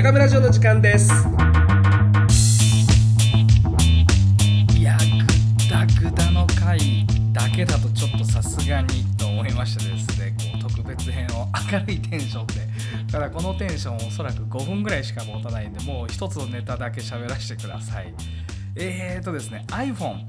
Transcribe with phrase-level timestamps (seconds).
[0.00, 1.12] 中村城の時間です。
[4.74, 12.54] いやグダグダの回だけだとちょっとさすがにと思いましてですねこう特別編を明るいテンションで。
[13.12, 18.14] ただこのテンションおそらく5分ぐらいしか持たないんでもう一つのネタだけ喋らせてください。
[18.76, 20.24] えーとですね iPhone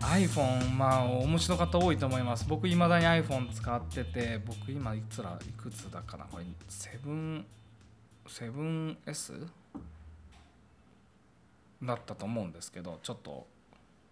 [0.00, 2.44] iPhone まあお持ちの方多いと思います。
[2.46, 7.44] 僕いまだに iPhone 使ってて僕今いつらいくつだかなこれ 7-
[8.32, 9.46] 7S
[11.82, 13.46] だったと思うんですけどちょっと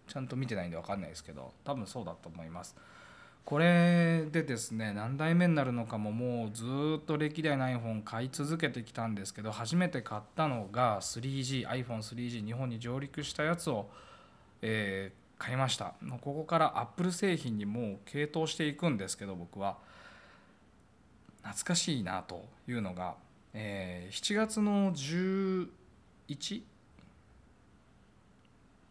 [0.07, 2.75] ちゃんと見てないんで分かんないですけど多分そうだと思います。
[3.43, 6.63] これでですね何代目になるのかももうず
[6.99, 13.89] っと歴代の iPhone 買い続けてきたんですけど初めて買ったのが 3GiPhone3G 日本に上陸したやつを、
[14.61, 15.95] えー買いました。
[16.21, 19.77] ここから Apple 製品にもう傾倒していくんですけど僕は。
[21.41, 23.15] 懐かしいなというのが、
[23.53, 25.67] えー7月の11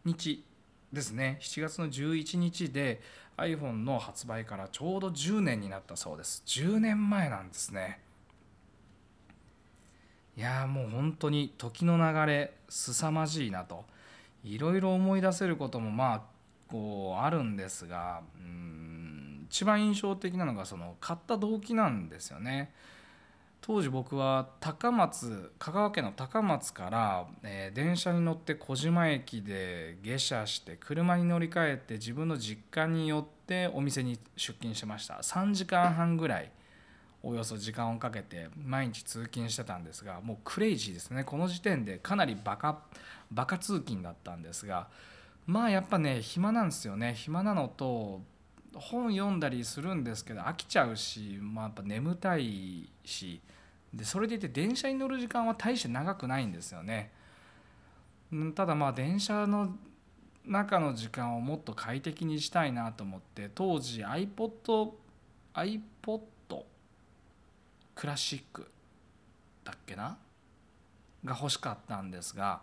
[0.05, 0.43] 日？
[0.91, 1.37] ですね。
[1.41, 3.01] 7月の11日で
[3.37, 6.43] iPhone の発売からちょうど10年になったそうです。
[6.45, 7.99] 10年前なんですね。
[10.37, 13.85] いやもう本当に時の流れ凄まじいなと。
[14.43, 16.21] いろいろ思い出せることもまあ
[16.67, 22.73] こうあるんですがうん一番印象的なのがその買った動機なんですよね。
[23.61, 35.19] 当時僕は高松香川県の高松から、えー電車に乗って小島駅で下車して車に乗り換えて自分の実家に寄ってお店に出勤してました。
[35.21, 36.51] 3時間半ぐらい
[37.23, 41.23] およそ時間をかけて毎日通勤してたんですがもうクレイジーですね。
[41.23, 42.79] この時点でかなりバカ
[43.31, 44.87] バカ通勤だったんですが
[45.45, 47.13] まあやっぱね暇なんですよね。
[47.15, 48.21] 暇なのと
[48.73, 53.41] 本読んだりするんですけど飽きちゃうし、まあ、やっぱ眠たいし
[53.93, 57.11] でそれでいて電車に乗る時間は大して長くないんですよね。
[58.55, 59.75] ただまあ電車の
[60.45, 64.91] 中の時間をもっと快適にしたいなと思って当時 iPod
[65.53, 66.21] iPod
[67.93, 68.71] クラシック
[69.65, 70.17] だっけな？
[71.25, 72.61] が欲しかったんですが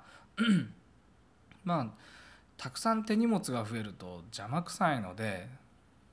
[1.65, 1.87] まあ
[2.57, 5.49] たくさん手荷物が増えると邪魔くさいので、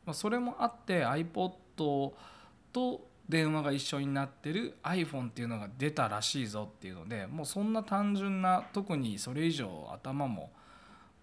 [0.05, 1.51] まあ、それもあって iPod
[2.71, 10.51] と電話が一緒になってる iPhone っていうのが出たらしいぞっていうのでもうそんな単純な特にそれ以上頭も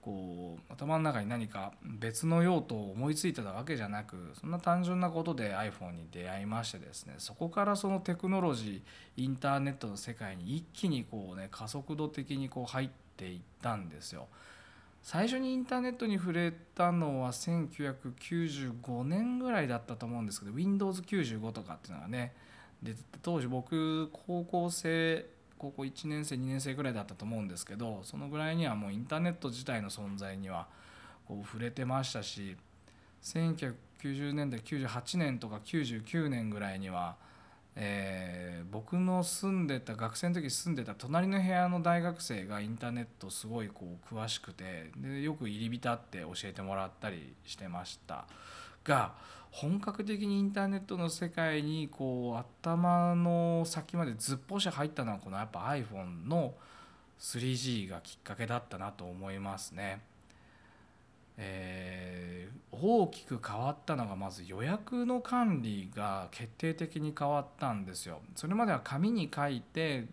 [0.01, 14.27] こう頭の中に何か別の用途を思いついてたわけじゃなくそんな単純なことで iPhone に出会いましてですねそこからそのテクノロジーインターネットの世界に一気にこうね加速度的にこう入っていったんですよ。
[15.03, 22.35] 最初にインターネットに触れたのは1995年ぐらいだったと思うんですけど Windows95 とかっていうのがね
[22.83, 25.27] で当時僕高校生
[25.59, 30.67] 高校1年生2年生ぐらいだったと思うんですけどそのぐらいにはもうインターネット自体の存在には
[31.27, 32.57] こう触れてましたし
[33.23, 37.17] 1990年代98年とか99年ぐらいには、
[37.77, 48.25] えー僕の住んでた学生の時住んでた隣の部屋の大学生がインターネットすごいこう詳しくてでよく入り浸って教えてもらったりしてました
[48.85, 49.13] が
[49.51, 56.55] 本格的にインターネットの世界にこう頭の先までずっぽし入ったのはこのやっぱ iPhone の
[57.21, 60.01] 3G がきっかけだったなと思いますね。
[61.37, 62.42] えー
[62.73, 68.21] 大きく変わったのがまず予約の管理が決定的に変わったんですよ。
[68.35, 70.07] それまでは紙に書いて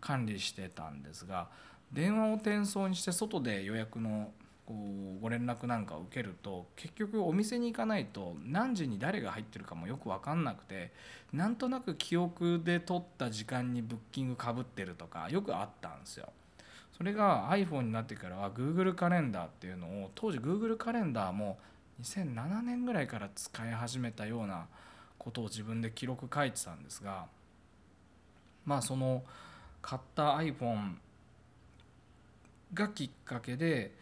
[0.00, 1.48] 管理してたんですが
[1.92, 4.30] 電話を転送にして外で予約の
[4.66, 10.92] こうご連絡なんかを受けると結局お店に行かないと何時に誰が入ってるかもよく分かんなくて
[11.32, 16.28] なんとなく記憶で取った時間にブッキングかぶってるとかよくあったんですよ。
[16.96, 21.58] それが iPhone になってからは Google カレンダーっていうのを当時 Google カレンダーも
[22.02, 24.66] 2007年ぐらいから使い始めたような
[25.18, 27.26] ことを自分で記録書いてたんですが
[28.64, 29.22] まあその
[29.82, 30.94] 買った iPhone
[32.72, 33.92] がきっかけで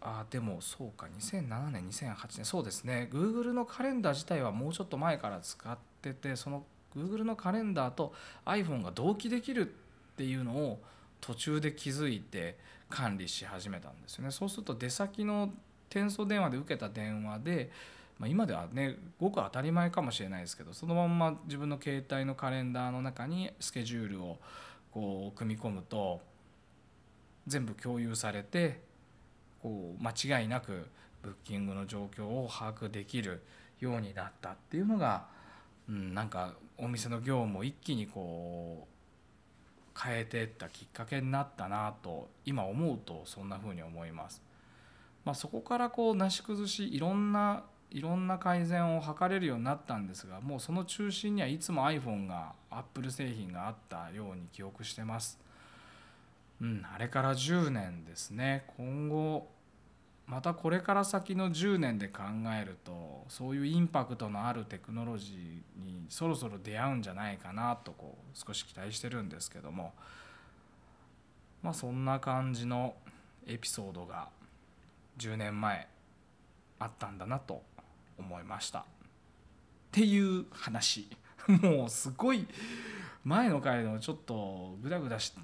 [0.00, 3.10] あでもそうか2007年2008年そうですね。
[3.12, 6.64] Google のカレンダー自体はもうちょっと前から使っててその
[6.96, 8.14] Google のカレンダーと
[8.46, 9.89] iPhone が同期できるって
[10.20, 10.78] ていうのを
[11.22, 12.58] 途中で気づいて
[12.90, 14.30] 管理し始めたんですよね。
[14.30, 15.50] そうすると出先の
[15.88, 17.70] 転送電話で受けた電話で、
[18.18, 24.36] まあ、今ではねごく当たり前かもしれないですけどそのまんま自分の携帯のカレンダーの中にスケジュールを
[24.92, 26.20] こう組み込むと
[27.46, 28.82] 全部共有されて
[29.62, 30.86] こう間違いなく
[31.22, 33.42] ブッキングの状況を把握できる
[33.80, 35.28] ようになったっていうのが、
[35.88, 38.99] うん、なんかお店の業務を一気にこう
[39.98, 44.42] 変えていったきっかけになったなと今思うとそんな風に思います。
[45.24, 55.38] まあ、そこからこうなし崩しいろんないろんな改善を図れるようになったんですがもうその中心にはいつも iPhone が Apple 製品があったように記憶してます。
[56.60, 59.48] うん、あれから10年ですね今後
[60.40, 62.22] またこれから先の10年で考
[62.58, 69.92] えるとそういうインパクトのあるテクノロジーにそろそろ出会うんじゃないかなとこう少し期待してるんですけども
[71.62, 72.94] まあそんな感じの
[73.46, 74.30] エピソードが
[75.18, 75.86] 10年前
[76.78, 77.62] あったんだなと
[78.18, 78.78] 思いました。
[78.78, 78.84] っ
[79.92, 81.06] ていう話。
[81.60, 82.46] もうすごい
[83.24, 85.38] 前の回のちょっとグダグダして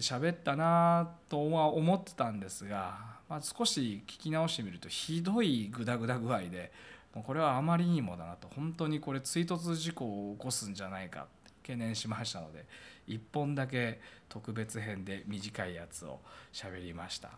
[0.00, 6.70] 喋ったなとは思ってたんですがまあ、少し聞き直してみるとひどいグダグダ具合で
[7.14, 8.46] もうこれはあまりにもだなと。
[8.54, 11.28] 本当にこれ追突事故を起こすんじゃないか
[11.62, 12.66] 懸念しましたので
[13.08, 16.20] 1本だけ特別編で短いやつを
[16.52, 17.30] 喋りました。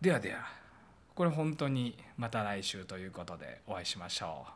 [0.00, 0.46] ではでは
[1.14, 4.46] これ本当にまた来週ということでお会いしましょ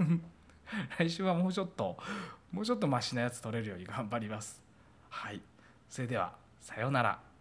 [0.00, 0.04] う。
[0.98, 1.98] 来週はもうちょっと
[2.50, 4.62] もうちょっとマシなやつ取れるように頑張ります。
[5.10, 5.42] はい。
[5.90, 7.31] それではさようなら。